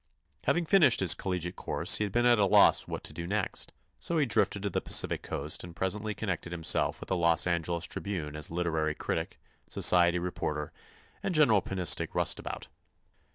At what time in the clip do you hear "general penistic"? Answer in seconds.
11.35-12.15